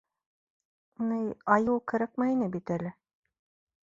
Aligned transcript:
—Ни... 1.09 1.19
айыу 1.55 1.75
кәрәкмәй 1.91 2.33
ине 2.37 2.47
бит 2.57 2.73
әле... 2.77 2.95